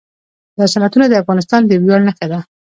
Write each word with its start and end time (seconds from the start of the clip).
دا 0.57 0.65
صنعتونه 0.73 1.05
د 1.09 1.13
افغانستان 1.21 1.61
د 1.65 1.71
ویاړ 1.83 2.01
نښه 2.07 2.25
ده. 2.31 2.39